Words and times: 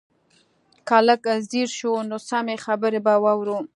که 0.87 0.97
لږ 1.07 1.23
ځير 1.49 1.69
شو 1.77 1.93
نو 2.09 2.17
سمې 2.29 2.55
خبرې 2.65 2.99
به 3.05 3.13
واورو. 3.23 3.57